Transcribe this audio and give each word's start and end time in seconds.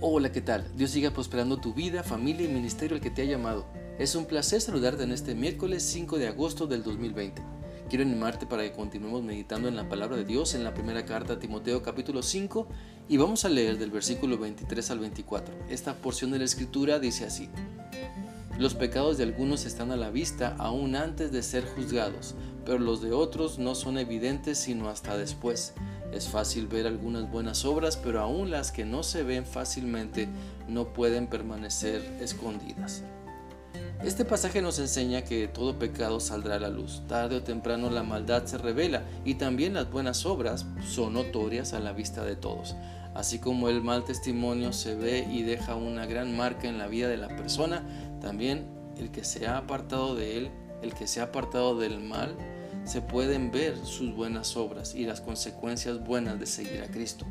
Hola, 0.00 0.30
¿qué 0.30 0.40
tal? 0.40 0.64
Dios 0.76 0.92
siga 0.92 1.10
prosperando 1.10 1.56
tu 1.56 1.74
vida, 1.74 2.04
familia 2.04 2.46
y 2.46 2.52
ministerio 2.52 2.94
al 2.94 3.02
que 3.02 3.10
te 3.10 3.22
ha 3.22 3.24
llamado. 3.24 3.66
Es 3.98 4.14
un 4.14 4.26
placer 4.26 4.60
saludarte 4.60 5.02
en 5.02 5.10
este 5.10 5.34
miércoles 5.34 5.82
5 5.82 6.18
de 6.18 6.28
agosto 6.28 6.68
del 6.68 6.84
2020. 6.84 7.42
Quiero 7.88 8.04
animarte 8.04 8.46
para 8.46 8.62
que 8.62 8.70
continuemos 8.70 9.24
meditando 9.24 9.66
en 9.66 9.74
la 9.74 9.88
palabra 9.88 10.16
de 10.16 10.24
Dios 10.24 10.54
en 10.54 10.62
la 10.62 10.72
primera 10.72 11.04
carta 11.04 11.32
a 11.32 11.38
Timoteo 11.40 11.82
capítulo 11.82 12.22
5 12.22 12.68
y 13.08 13.16
vamos 13.16 13.44
a 13.44 13.48
leer 13.48 13.76
del 13.76 13.90
versículo 13.90 14.38
23 14.38 14.88
al 14.92 15.00
24. 15.00 15.52
Esta 15.68 15.94
porción 15.94 16.30
de 16.30 16.38
la 16.38 16.44
escritura 16.44 17.00
dice 17.00 17.24
así. 17.24 17.48
Los 18.56 18.74
pecados 18.74 19.18
de 19.18 19.24
algunos 19.24 19.66
están 19.66 19.90
a 19.90 19.96
la 19.96 20.10
vista 20.10 20.54
aún 20.60 20.94
antes 20.94 21.32
de 21.32 21.42
ser 21.42 21.66
juzgados, 21.66 22.36
pero 22.64 22.78
los 22.78 23.02
de 23.02 23.10
otros 23.10 23.58
no 23.58 23.74
son 23.74 23.98
evidentes 23.98 24.58
sino 24.58 24.90
hasta 24.90 25.16
después. 25.16 25.74
Es 26.18 26.28
fácil 26.28 26.66
ver 26.66 26.88
algunas 26.88 27.30
buenas 27.30 27.64
obras, 27.64 27.96
pero 27.96 28.20
aún 28.20 28.50
las 28.50 28.72
que 28.72 28.84
no 28.84 29.04
se 29.04 29.22
ven 29.22 29.46
fácilmente 29.46 30.28
no 30.66 30.92
pueden 30.92 31.28
permanecer 31.28 32.02
escondidas. 32.20 33.04
Este 34.02 34.24
pasaje 34.24 34.60
nos 34.60 34.80
enseña 34.80 35.22
que 35.22 35.46
todo 35.46 35.78
pecado 35.78 36.18
saldrá 36.18 36.56
a 36.56 36.58
la 36.58 36.70
luz. 36.70 37.02
Tarde 37.06 37.36
o 37.36 37.44
temprano 37.44 37.88
la 37.88 38.02
maldad 38.02 38.46
se 38.46 38.58
revela 38.58 39.04
y 39.24 39.36
también 39.36 39.74
las 39.74 39.92
buenas 39.92 40.26
obras 40.26 40.66
son 40.84 41.12
notorias 41.12 41.72
a 41.72 41.78
la 41.78 41.92
vista 41.92 42.24
de 42.24 42.34
todos. 42.34 42.74
Así 43.14 43.38
como 43.38 43.68
el 43.68 43.80
mal 43.80 44.04
testimonio 44.04 44.72
se 44.72 44.96
ve 44.96 45.24
y 45.30 45.44
deja 45.44 45.76
una 45.76 46.04
gran 46.06 46.36
marca 46.36 46.68
en 46.68 46.78
la 46.78 46.88
vida 46.88 47.06
de 47.06 47.16
la 47.16 47.28
persona, 47.28 47.86
también 48.20 48.66
el 48.96 49.12
que 49.12 49.22
se 49.22 49.46
ha 49.46 49.58
apartado 49.58 50.16
de 50.16 50.36
él, 50.36 50.50
el 50.82 50.94
que 50.94 51.06
se 51.06 51.20
ha 51.20 51.26
apartado 51.26 51.78
del 51.78 52.00
mal, 52.00 52.36
se 52.88 53.02
pueden 53.02 53.50
ver 53.50 53.76
sus 53.84 54.14
buenas 54.14 54.56
obras 54.56 54.94
y 54.94 55.04
las 55.04 55.20
consecuencias 55.20 56.02
buenas 56.02 56.40
de 56.40 56.46
seguir 56.46 56.82
a 56.82 56.90
Cristo. 56.90 57.26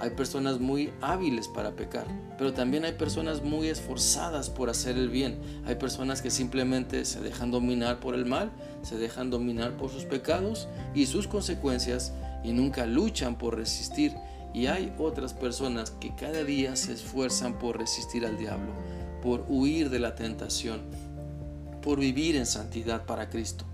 Hay 0.00 0.10
personas 0.10 0.58
muy 0.58 0.92
hábiles 1.00 1.46
para 1.46 1.76
pecar, 1.76 2.04
pero 2.36 2.52
también 2.52 2.84
hay 2.84 2.94
personas 2.94 3.44
muy 3.44 3.68
esforzadas 3.68 4.50
por 4.50 4.68
hacer 4.68 4.98
el 4.98 5.08
bien. 5.08 5.38
Hay 5.66 5.76
personas 5.76 6.20
que 6.20 6.32
simplemente 6.32 7.04
se 7.04 7.20
dejan 7.20 7.52
dominar 7.52 8.00
por 8.00 8.16
el 8.16 8.26
mal, 8.26 8.50
se 8.82 8.98
dejan 8.98 9.30
dominar 9.30 9.76
por 9.76 9.88
sus 9.88 10.04
pecados 10.04 10.66
y 10.96 11.06
sus 11.06 11.28
consecuencias 11.28 12.12
y 12.42 12.50
nunca 12.50 12.84
luchan 12.84 13.38
por 13.38 13.56
resistir. 13.56 14.12
Y 14.52 14.66
hay 14.66 14.92
otras 14.98 15.32
personas 15.32 15.92
que 15.92 16.12
cada 16.16 16.42
día 16.42 16.74
se 16.74 16.92
esfuerzan 16.92 17.60
por 17.60 17.78
resistir 17.78 18.26
al 18.26 18.36
diablo, 18.36 18.72
por 19.22 19.44
huir 19.46 19.90
de 19.90 20.00
la 20.00 20.16
tentación, 20.16 20.80
por 21.80 22.00
vivir 22.00 22.34
en 22.34 22.46
santidad 22.46 23.06
para 23.06 23.30
Cristo. 23.30 23.64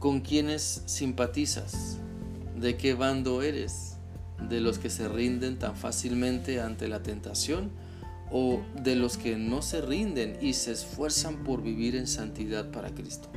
¿Con 0.00 0.22
quiénes 0.22 0.82
simpatizas? 0.86 1.98
¿De 2.56 2.78
qué 2.78 2.94
bando 2.94 3.42
eres? 3.42 3.96
¿De 4.48 4.58
los 4.62 4.78
que 4.78 4.88
se 4.88 5.06
rinden 5.08 5.58
tan 5.58 5.76
fácilmente 5.76 6.62
ante 6.62 6.88
la 6.88 7.02
tentación? 7.02 7.70
¿O 8.32 8.62
de 8.82 8.96
los 8.96 9.18
que 9.18 9.36
no 9.36 9.60
se 9.60 9.82
rinden 9.82 10.38
y 10.40 10.54
se 10.54 10.72
esfuerzan 10.72 11.44
por 11.44 11.60
vivir 11.62 11.96
en 11.96 12.06
santidad 12.06 12.70
para 12.70 12.94
Cristo? 12.94 13.28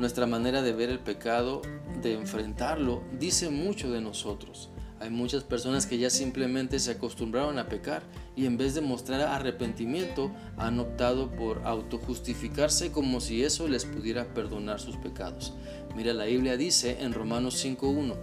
Nuestra 0.00 0.26
manera 0.26 0.62
de 0.62 0.72
ver 0.72 0.90
el 0.90 0.98
pecado, 0.98 1.62
de 2.02 2.14
enfrentarlo, 2.14 3.04
dice 3.20 3.48
mucho 3.48 3.92
de 3.92 4.00
nosotros. 4.00 4.71
Hay 5.02 5.10
muchas 5.10 5.42
personas 5.42 5.86
que 5.86 5.98
ya 5.98 6.10
simplemente 6.10 6.78
se 6.78 6.92
acostumbraron 6.92 7.58
a 7.58 7.66
pecar 7.66 8.04
y 8.36 8.46
en 8.46 8.56
vez 8.56 8.76
de 8.76 8.82
mostrar 8.82 9.20
arrepentimiento 9.22 10.30
han 10.56 10.78
optado 10.78 11.32
por 11.32 11.62
autojustificarse 11.64 12.92
como 12.92 13.20
si 13.20 13.42
eso 13.42 13.66
les 13.66 13.84
pudiera 13.84 14.32
perdonar 14.32 14.78
sus 14.78 14.96
pecados. 14.96 15.54
Mira, 15.96 16.12
la 16.12 16.26
Biblia 16.26 16.56
dice 16.56 16.98
en 17.00 17.14
Romanos 17.14 17.64
5.1, 17.64 18.14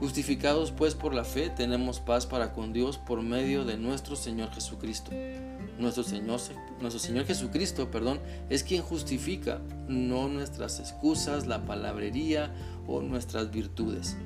Justificados 0.00 0.72
pues 0.72 0.94
por 0.94 1.12
la 1.12 1.24
fe 1.24 1.50
tenemos 1.50 2.00
paz 2.00 2.24
para 2.24 2.54
con 2.54 2.72
Dios 2.72 2.96
por 2.96 3.20
medio 3.20 3.66
de 3.66 3.76
nuestro 3.76 4.16
Señor 4.16 4.50
Jesucristo. 4.50 5.10
Nuestro 5.78 6.04
Señor, 6.04 6.40
nuestro 6.80 7.00
Señor 7.00 7.26
Jesucristo, 7.26 7.90
perdón, 7.90 8.18
es 8.48 8.64
quien 8.64 8.80
justifica, 8.80 9.60
no 9.88 10.28
nuestras 10.28 10.80
excusas, 10.80 11.46
la 11.46 11.66
palabrería 11.66 12.50
o 12.86 13.02
nuestras 13.02 13.50
virtudes. 13.50 14.16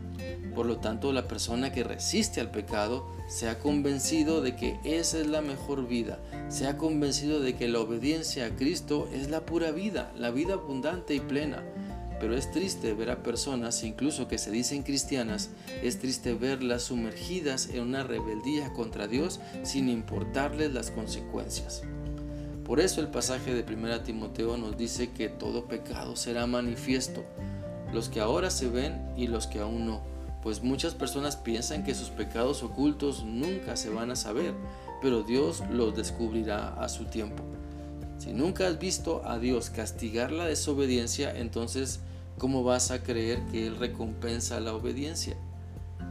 Por 0.58 0.66
lo 0.66 0.78
tanto, 0.78 1.12
la 1.12 1.28
persona 1.28 1.70
que 1.70 1.84
resiste 1.84 2.40
al 2.40 2.50
pecado 2.50 3.06
se 3.28 3.48
ha 3.48 3.60
convencido 3.60 4.40
de 4.40 4.56
que 4.56 4.80
esa 4.82 5.20
es 5.20 5.28
la 5.28 5.40
mejor 5.40 5.86
vida, 5.86 6.18
se 6.48 6.66
ha 6.66 6.76
convencido 6.76 7.38
de 7.38 7.54
que 7.54 7.68
la 7.68 7.78
obediencia 7.78 8.44
a 8.44 8.56
Cristo 8.56 9.08
es 9.12 9.30
la 9.30 9.46
pura 9.46 9.70
vida, 9.70 10.12
la 10.16 10.32
vida 10.32 10.54
abundante 10.54 11.14
y 11.14 11.20
plena. 11.20 11.62
Pero 12.18 12.36
es 12.36 12.50
triste 12.50 12.92
ver 12.92 13.10
a 13.10 13.22
personas, 13.22 13.84
incluso 13.84 14.26
que 14.26 14.36
se 14.36 14.50
dicen 14.50 14.82
cristianas, 14.82 15.50
es 15.80 16.00
triste 16.00 16.34
verlas 16.34 16.82
sumergidas 16.82 17.68
en 17.72 17.82
una 17.82 18.02
rebeldía 18.02 18.72
contra 18.72 19.06
Dios 19.06 19.38
sin 19.62 19.88
importarles 19.88 20.74
las 20.74 20.90
consecuencias. 20.90 21.82
Por 22.64 22.80
eso 22.80 23.00
el 23.00 23.12
pasaje 23.12 23.54
de 23.54 23.62
1 23.62 24.00
Timoteo 24.00 24.56
nos 24.56 24.76
dice 24.76 25.12
que 25.12 25.28
todo 25.28 25.68
pecado 25.68 26.16
será 26.16 26.48
manifiesto, 26.48 27.24
los 27.92 28.08
que 28.08 28.18
ahora 28.18 28.50
se 28.50 28.68
ven 28.68 29.08
y 29.16 29.28
los 29.28 29.46
que 29.46 29.60
aún 29.60 29.86
no 29.86 30.17
pues 30.48 30.62
muchas 30.62 30.94
personas 30.94 31.36
piensan 31.36 31.84
que 31.84 31.94
sus 31.94 32.08
pecados 32.08 32.62
ocultos 32.62 33.22
nunca 33.22 33.76
se 33.76 33.90
van 33.90 34.10
a 34.10 34.16
saber, 34.16 34.54
pero 35.02 35.22
Dios 35.22 35.62
los 35.70 35.94
descubrirá 35.94 36.68
a 36.82 36.88
su 36.88 37.04
tiempo. 37.04 37.44
Si 38.16 38.32
nunca 38.32 38.66
has 38.66 38.78
visto 38.78 39.20
a 39.26 39.38
Dios 39.38 39.68
castigar 39.68 40.32
la 40.32 40.46
desobediencia, 40.46 41.36
entonces 41.36 42.00
¿cómo 42.38 42.64
vas 42.64 42.90
a 42.90 43.02
creer 43.02 43.42
que 43.52 43.66
Él 43.66 43.76
recompensa 43.76 44.58
la 44.58 44.72
obediencia? 44.72 45.36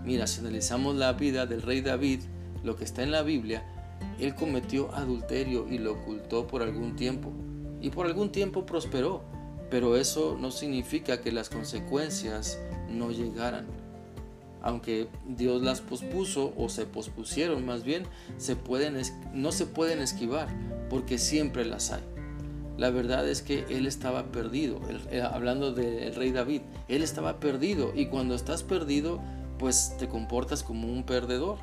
Mira, 0.05 0.27
si 0.27 0.41
analizamos 0.41 0.95
la 0.95 1.13
vida 1.13 1.47
del 1.47 1.63
rey 1.63 1.81
David, 1.81 2.19
lo 2.63 2.75
que 2.75 2.83
está 2.83 3.01
en 3.01 3.09
la 3.09 3.23
Biblia, 3.23 3.65
él 4.19 4.35
cometió 4.35 4.93
adulterio 4.93 5.67
y 5.67 5.79
lo 5.79 5.93
ocultó 5.93 6.45
por 6.45 6.61
algún 6.61 6.95
tiempo, 6.95 7.31
y 7.81 7.89
por 7.89 8.05
algún 8.05 8.31
tiempo 8.31 8.67
prosperó, 8.67 9.23
pero 9.71 9.97
eso 9.97 10.37
no 10.39 10.51
significa 10.51 11.21
que 11.21 11.31
las 11.31 11.49
consecuencias 11.49 12.59
no 12.87 13.09
llegaran 13.09 13.86
aunque 14.67 15.07
Dios 15.25 15.61
las 15.61 15.79
pospuso 15.79 16.53
o 16.57 16.67
se 16.67 16.85
pospusieron 16.85 17.65
más 17.65 17.85
bien, 17.85 18.03
se 18.35 18.57
pueden, 18.57 19.01
no 19.33 19.53
se 19.53 19.65
pueden 19.65 19.99
esquivar 19.99 20.49
porque 20.89 21.17
siempre 21.17 21.63
las 21.63 21.91
hay. 21.91 22.03
La 22.77 22.89
verdad 22.89 23.25
es 23.29 23.41
que 23.41 23.65
él 23.69 23.87
estaba 23.87 24.25
perdido, 24.25 24.81
eh, 25.09 25.21
hablando 25.21 25.71
del 25.71 26.13
rey 26.13 26.31
David, 26.33 26.63
él 26.89 27.01
estaba 27.01 27.39
perdido 27.39 27.93
y 27.95 28.07
cuando 28.07 28.35
estás 28.35 28.61
perdido 28.63 29.21
pues 29.57 29.95
te 29.99 30.09
comportas 30.09 30.63
como 30.63 30.91
un 30.91 31.03
perdedor. 31.03 31.59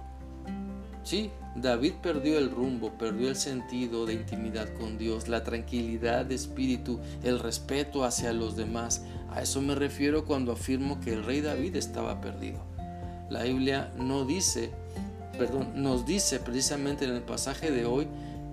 Sí, 1.03 1.31
David 1.57 1.93
perdió 2.03 2.39
el 2.39 2.51
rumbo, 2.51 2.97
perdió 2.97 3.29
el 3.29 3.37
sentido 3.37 4.07
de 4.07 4.15
intimidad 4.15 4.73
con 4.73 4.97
Dios, 4.97 5.29
la 5.29 5.45
tranquilidad 5.45 6.25
de 6.25 6.37
espíritu, 6.37 7.01
el 7.23 7.39
respeto 7.39 8.03
hacia 8.03 8.33
los 8.33 8.57
demás. 8.57 9.05
A 9.31 9.43
eso 9.43 9.61
me 9.61 9.75
refiero 9.75 10.25
cuando 10.25 10.53
afirmo 10.53 11.01
que 11.01 11.13
el 11.13 11.23
rey 11.23 11.43
David 11.43 11.77
estaba 11.77 12.23
perdido. 12.23 12.74
La 13.31 13.43
Biblia 13.45 13.93
no 13.97 14.25
dice, 14.25 14.71
perdón, 15.39 15.83
nos 15.83 16.07
dice 16.07 16.41
precisamente 16.41 17.05
en 17.05 17.13
el 17.13 17.23
pasaje 17.23 17.71
de 17.71 17.87
hoy, 17.87 18.07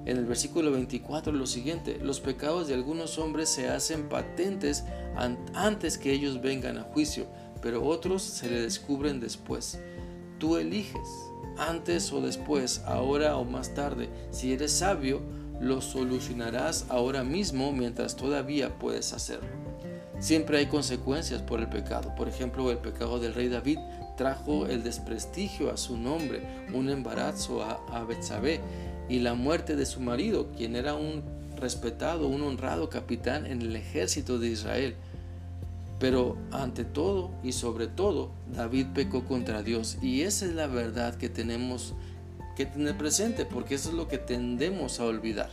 en 0.06 0.18
el 0.18 0.26
versículo 0.26 0.72
24, 0.72 1.32
lo 1.32 1.46
siguiente, 1.46 2.00
los 2.02 2.20
pecados 2.20 2.68
de 2.68 2.74
algunos 2.74 3.20
hombres 3.20 3.50
se 3.50 3.70
hacen 3.70 4.10
patentes 4.10 4.84
antes 5.54 5.98
que 5.98 6.12
ellos 6.12 6.42
vengan 6.42 6.78
a 6.80 6.84
juicio, 6.84 7.28
pero 7.62 7.86
otros 7.86 8.24
se 8.24 8.50
le 8.50 8.62
descubren 8.62 9.20
después. 9.20 9.80
Tú 10.40 10.58
eliges, 10.58 11.08
antes 11.58 12.12
o 12.12 12.22
después, 12.22 12.82
ahora 12.86 13.38
o 13.38 13.46
más 13.46 13.76
tarde. 13.76 14.10
Si 14.32 14.54
eres 14.54 14.72
sabio, 14.72 15.22
lo 15.60 15.82
solucionarás 15.82 16.88
ahora 16.90 17.24
mismo 17.24 17.72
mientras 17.72 18.16
todavía 18.16 18.80
puedes 18.80 19.14
hacerlo. 19.14 19.61
Siempre 20.22 20.60
hay 20.60 20.68
consecuencias 20.68 21.42
por 21.42 21.62
el 21.62 21.68
pecado. 21.68 22.14
Por 22.16 22.30
ejemplo, 22.30 22.70
el 22.70 22.78
pecado 22.78 23.20
del 23.20 23.34
rey 23.34 23.50
David 23.50 23.80
trajo 24.18 24.68
el 24.68 24.84
desprestigio 24.84 25.72
a 25.72 25.78
su 25.78 25.98
nombre, 25.98 26.44
un 26.76 26.92
embarazo 26.92 27.64
a, 27.64 27.84
a 27.90 28.04
Betsabé 28.04 28.62
y 29.10 29.18
la 29.18 29.34
muerte 29.34 29.76
de 29.76 29.88
su 29.88 30.00
marido, 30.00 30.52
quien 30.56 30.76
era 30.76 30.94
un 30.94 31.24
respetado, 31.58 32.28
un 32.28 32.44
honrado 32.44 32.88
capitán 32.88 33.48
en 33.48 33.64
el 33.64 33.76
ejército 33.76 34.38
de 34.38 34.50
Israel. 34.50 34.96
Pero 36.00 36.38
ante 36.52 36.84
todo 36.84 37.32
y 37.44 37.54
sobre 37.54 37.88
todo, 37.88 38.30
David 38.54 38.88
pecó 38.94 39.26
contra 39.26 39.64
Dios 39.64 39.98
y 40.04 40.22
esa 40.22 40.46
es 40.46 40.54
la 40.54 40.68
verdad 40.68 41.16
que 41.16 41.30
tenemos 41.30 41.96
que 42.56 42.68
tener 42.68 42.96
presente 42.96 43.46
porque 43.46 43.74
eso 43.74 43.90
es 43.90 43.96
lo 43.96 44.08
que 44.08 44.20
tendemos 44.20 45.00
a 45.00 45.06
olvidar. 45.06 45.50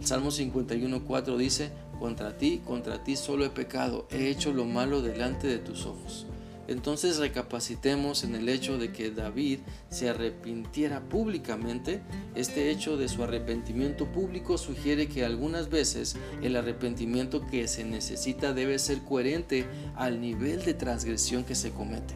El 0.00 0.04
Salmo 0.04 0.30
51.4 0.30 1.36
dice, 1.36 1.70
contra 1.98 2.36
ti, 2.36 2.62
contra 2.64 3.02
ti 3.02 3.16
solo 3.16 3.44
he 3.44 3.50
pecado, 3.50 4.06
he 4.10 4.28
hecho 4.28 4.52
lo 4.52 4.64
malo 4.64 5.02
delante 5.02 5.46
de 5.46 5.58
tus 5.58 5.86
ojos. 5.86 6.26
Entonces 6.66 7.18
recapacitemos 7.18 8.24
en 8.24 8.34
el 8.34 8.48
hecho 8.48 8.78
de 8.78 8.90
que 8.90 9.10
David 9.10 9.60
se 9.90 10.08
arrepintiera 10.08 11.00
públicamente. 11.00 12.00
Este 12.34 12.70
hecho 12.70 12.96
de 12.96 13.08
su 13.08 13.22
arrepentimiento 13.22 14.06
público 14.06 14.56
sugiere 14.56 15.08
que 15.08 15.24
algunas 15.24 15.68
veces 15.68 16.16
el 16.42 16.56
arrepentimiento 16.56 17.46
que 17.46 17.68
se 17.68 17.84
necesita 17.84 18.54
debe 18.54 18.78
ser 18.78 19.00
coherente 19.02 19.66
al 19.94 20.20
nivel 20.20 20.64
de 20.64 20.74
transgresión 20.74 21.44
que 21.44 21.54
se 21.54 21.70
comete. 21.70 22.14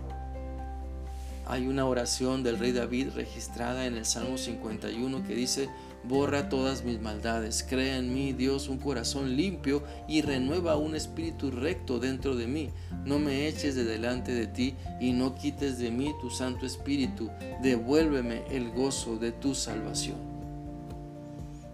Hay 1.47 1.67
una 1.67 1.87
oración 1.87 2.43
del 2.43 2.59
rey 2.59 2.73
David 2.73 3.09
registrada 3.15 3.87
en 3.87 3.97
el 3.97 4.05
Salmo 4.05 4.37
51 4.37 5.27
que 5.27 5.35
dice, 5.35 5.71
borra 6.05 6.49
todas 6.49 6.85
mis 6.85 7.01
maldades, 7.01 7.65
crea 7.69 7.97
en 7.97 8.13
mí, 8.15 8.33
Dios, 8.33 8.69
un 8.69 8.79
corazón 8.79 9.37
limpio 9.37 9.83
y 10.07 10.23
renueva 10.23 10.77
un 10.77 10.95
espíritu 10.95 11.51
recto 11.51 11.99
dentro 11.99 12.37
de 12.37 12.47
mí. 12.47 12.71
No 13.05 13.19
me 13.19 13.49
eches 13.49 13.75
de 13.75 13.85
delante 13.85 14.33
de 14.33 14.47
ti 14.47 14.75
y 15.01 15.13
no 15.13 15.35
quites 15.35 15.79
de 15.79 15.91
mí 15.91 16.15
tu 16.21 16.31
Santo 16.31 16.67
Espíritu, 16.67 17.31
devuélveme 17.63 18.43
el 18.51 18.71
gozo 18.71 19.17
de 19.17 19.33
tu 19.33 19.55
salvación. 19.55 20.17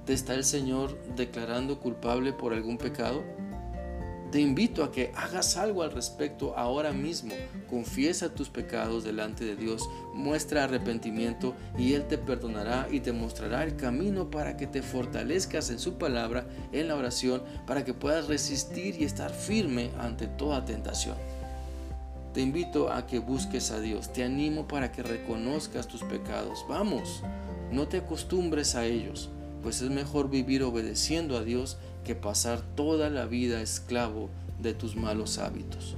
¿Te 0.04 0.12
está 0.12 0.34
el 0.34 0.44
Señor 0.44 0.98
declarando 1.16 1.80
culpable 1.80 2.32
por 2.32 2.52
algún 2.52 2.76
pecado? 2.76 3.22
Te 4.34 4.40
invito 4.40 4.82
a 4.82 4.90
que 4.90 5.12
hagas 5.14 5.56
algo 5.56 5.84
al 5.84 5.92
respecto 5.92 6.58
ahora 6.58 6.90
mismo. 6.90 7.36
Confiesa 7.70 8.34
tus 8.34 8.48
pecados 8.48 9.04
delante 9.04 9.44
de 9.44 9.54
Dios, 9.54 9.88
muestra 10.12 10.64
arrepentimiento 10.64 11.54
y 11.78 11.92
Él 11.92 12.08
te 12.08 12.18
perdonará 12.18 12.88
y 12.90 12.98
te 12.98 13.12
mostrará 13.12 13.62
el 13.62 13.76
camino 13.76 14.32
para 14.32 14.56
que 14.56 14.66
te 14.66 14.82
fortalezcas 14.82 15.70
en 15.70 15.78
su 15.78 15.98
palabra, 15.98 16.48
en 16.72 16.88
la 16.88 16.96
oración, 16.96 17.44
para 17.64 17.84
que 17.84 17.94
puedas 17.94 18.26
resistir 18.26 19.00
y 19.00 19.04
estar 19.04 19.32
firme 19.32 19.92
ante 20.00 20.26
toda 20.26 20.64
tentación. 20.64 21.14
Te 22.32 22.40
invito 22.40 22.92
a 22.92 23.06
que 23.06 23.20
busques 23.20 23.70
a 23.70 23.78
Dios, 23.78 24.12
te 24.12 24.24
animo 24.24 24.66
para 24.66 24.90
que 24.90 25.04
reconozcas 25.04 25.86
tus 25.86 26.02
pecados. 26.02 26.66
Vamos, 26.68 27.22
no 27.70 27.86
te 27.86 27.98
acostumbres 27.98 28.74
a 28.74 28.84
ellos, 28.84 29.30
pues 29.62 29.80
es 29.80 29.90
mejor 29.90 30.28
vivir 30.28 30.64
obedeciendo 30.64 31.36
a 31.36 31.44
Dios 31.44 31.78
que 32.04 32.14
pasar 32.14 32.60
toda 32.60 33.10
la 33.10 33.26
vida 33.26 33.60
esclavo 33.60 34.30
de 34.60 34.74
tus 34.74 34.96
malos 34.96 35.38
hábitos. 35.38 35.96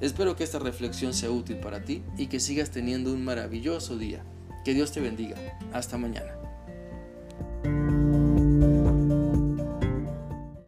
Espero 0.00 0.36
que 0.36 0.44
esta 0.44 0.58
reflexión 0.58 1.12
sea 1.12 1.30
útil 1.30 1.58
para 1.58 1.84
ti 1.84 2.02
y 2.16 2.26
que 2.26 2.40
sigas 2.40 2.70
teniendo 2.70 3.12
un 3.12 3.24
maravilloso 3.24 3.96
día. 3.96 4.22
Que 4.64 4.74
Dios 4.74 4.92
te 4.92 5.00
bendiga. 5.00 5.36
Hasta 5.72 5.98
mañana. 5.98 6.37